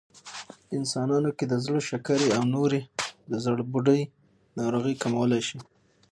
انسانانو 0.77 1.29
کې 1.37 1.45
د 1.47 1.53
زړه، 1.65 1.79
شکرې 1.89 2.29
او 2.37 2.43
نورې 2.55 2.81
د 3.31 3.33
زړبوډۍ 3.43 4.01
ناروغۍ 4.57 4.95
کمولی 5.03 5.41
شي 5.47 5.57